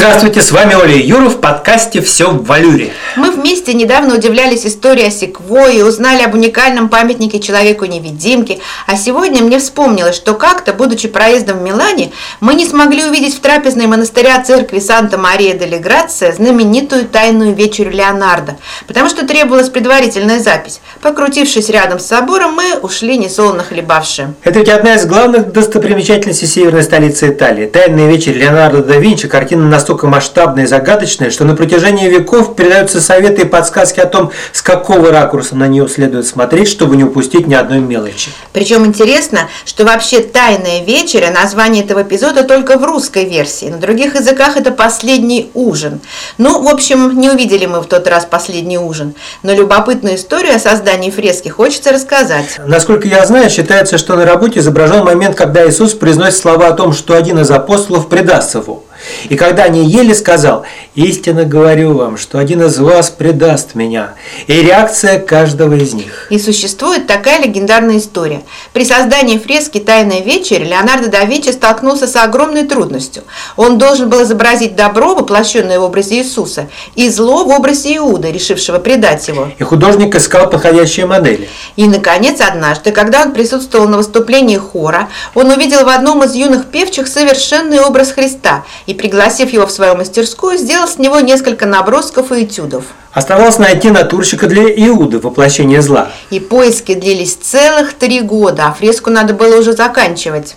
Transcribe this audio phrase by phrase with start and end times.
[0.00, 2.94] Здравствуйте, с вами Оля Юров в подкасте «Все в валюре».
[3.16, 9.58] Мы вместе недавно удивлялись истории о секвое, узнали об уникальном памятнике человеку-невидимке, а сегодня мне
[9.58, 14.78] вспомнилось, что как-то, будучи проездом в Милане, мы не смогли увидеть в трапезной монастыря церкви
[14.78, 18.56] Санта-Мария де Грация знаменитую тайную вечерю Леонардо,
[18.86, 20.80] потому что требовалась предварительная запись.
[21.00, 24.34] Покрутившись рядом с собором, мы ушли несолоно хлебавшие.
[24.44, 27.66] Это ведь одна из главных достопримечательностей северной столицы Италии.
[27.66, 32.56] Тайная вечеря Леонардо да Винчи, картина на настолько масштабные и загадочные, что на протяжении веков
[32.56, 37.04] передаются советы и подсказки о том, с какого ракурса на нее следует смотреть, чтобы не
[37.04, 38.30] упустить ни одной мелочи.
[38.52, 43.66] Причем интересно, что вообще «Тайная вечеря» название этого эпизода только в русской версии.
[43.66, 46.00] На других языках это «Последний ужин».
[46.38, 50.58] Ну, в общем, не увидели мы в тот раз «Последний ужин», но любопытную историю о
[50.58, 52.58] создании фрески хочется рассказать.
[52.66, 56.92] Насколько я знаю, считается, что на работе изображен момент, когда Иисус произносит слова о том,
[56.92, 58.84] что один из апостолов предаст его.
[59.28, 64.14] И когда они ели, сказал, «Истинно говорю вам, что один из вас предаст меня».
[64.46, 66.26] И реакция каждого из них.
[66.30, 68.42] И существует такая легендарная история.
[68.72, 73.22] При создании фрески «Тайная вечеря» Леонардо да Винчи столкнулся с огромной трудностью.
[73.56, 78.78] Он должен был изобразить добро, воплощенное в образе Иисуса, и зло в образе Иуда, решившего
[78.78, 79.50] предать его.
[79.58, 81.48] И художник искал подходящие модели.
[81.76, 86.66] И, наконец, однажды, когда он присутствовал на выступлении хора, он увидел в одном из юных
[86.66, 92.32] певчих совершенный образ Христа и, пригласив его в свою мастерскую, сделал с него несколько набросков
[92.32, 92.86] и этюдов.
[93.12, 96.10] Оставалось найти натурщика для Иуды, воплощения зла.
[96.30, 100.56] И поиски длились целых три года, а фреску надо было уже заканчивать.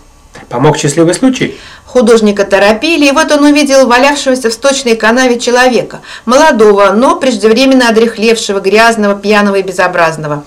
[0.53, 1.57] Помог счастливый случай?
[1.83, 8.59] Художника торопили, и вот он увидел валявшегося в сточной канаве человека, молодого, но преждевременно одрехлевшего,
[8.59, 10.43] грязного, пьяного и безобразного.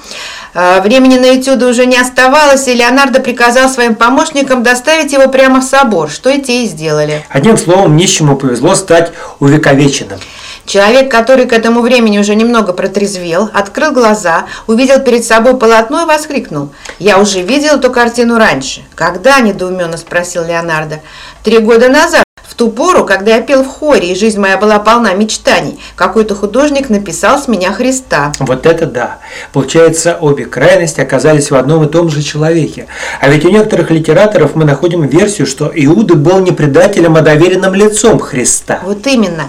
[0.54, 5.60] А, времени на этюды уже не оставалось, и Леонардо приказал своим помощникам доставить его прямо
[5.60, 7.26] в собор, что и те и сделали.
[7.28, 10.20] Одним словом, нищему повезло стать увековеченным.
[10.66, 16.06] Человек, который к этому времени уже немного протрезвел, открыл глаза, увидел перед собой полотно и
[16.06, 16.70] воскликнул.
[16.98, 18.82] «Я уже видел эту картину раньше».
[18.96, 21.00] «Когда?»– недоуменно спросил Леонардо.
[21.44, 24.80] «Три года назад, в ту пору, когда я пел в хоре, и жизнь моя была
[24.80, 28.32] полна мечтаний, какой-то художник написал с меня Христа».
[28.40, 29.18] Вот это да!
[29.52, 32.88] Получается, обе крайности оказались в одном и том же человеке.
[33.20, 37.74] А ведь у некоторых литераторов мы находим версию, что Иуда был не предателем, а доверенным
[37.74, 38.80] лицом Христа.
[38.82, 39.48] Вот именно.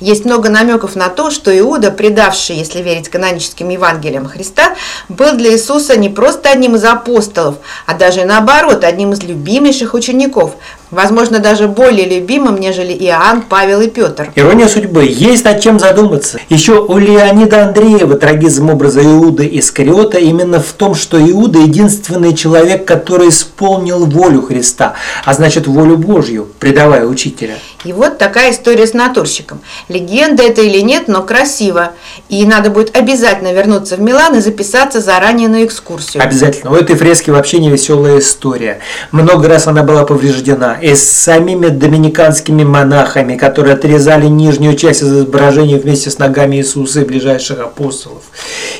[0.00, 4.76] Есть много намеков на то, что Иуда, предавший, если верить каноническим Евангелиям Христа,
[5.08, 10.54] был для Иисуса не просто одним из апостолов, а даже наоборот, одним из любимейших учеников,
[10.90, 14.30] возможно, даже более любимым, нежели Иоанн, Павел и Петр.
[14.34, 15.06] Ирония судьбы.
[15.08, 16.38] Есть над чем задуматься.
[16.48, 22.84] Еще у Леонида Андреева трагизм образа Иуды Искариота именно в том, что Иуда единственный человек,
[22.84, 24.94] который исполнил волю Христа,
[25.24, 27.54] а значит волю Божью, предавая учителя.
[27.84, 29.60] И вот такая история с натурщиком.
[29.88, 31.92] Легенда это или нет, но красиво.
[32.28, 36.22] И надо будет обязательно вернуться в Милан и записаться заранее на экскурсию.
[36.22, 36.72] Обязательно.
[36.72, 38.80] У этой фрески вообще не веселая история.
[39.12, 45.76] Много раз она была повреждена и с самими доминиканскими монахами, которые отрезали нижнюю часть изображения
[45.76, 48.22] вместе с ногами Иисуса и ближайших апостолов,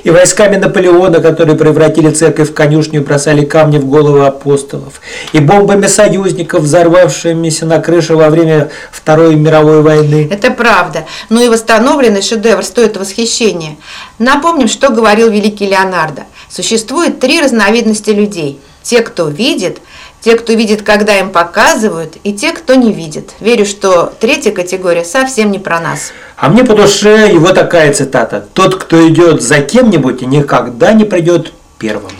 [0.05, 5.01] и войсками Наполеона, которые превратили церковь в конюшню и бросали камни в головы апостолов,
[5.33, 10.29] и бомбами союзников, взорвавшимися на крыше во время Второй мировой войны.
[10.31, 13.77] Это правда, но и восстановленный шедевр стоит восхищения.
[14.19, 16.23] Напомним, что говорил великий Леонардо.
[16.49, 18.61] Существует три разновидности людей.
[18.83, 19.79] Те, кто видит,
[20.21, 23.35] те, кто видит, когда им показывают, и те, кто не видит.
[23.41, 26.13] Верю, что третья категория совсем не про нас.
[26.37, 28.45] А мне по душе его такая цитата.
[28.53, 32.11] «Тот, кто идет за кем-нибудь, никогда не придет первым».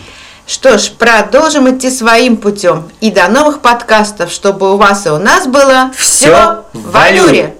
[0.47, 2.89] Что ж, продолжим идти своим путем.
[3.01, 7.55] И до новых подкастов, чтобы у вас и у нас было все в валюре.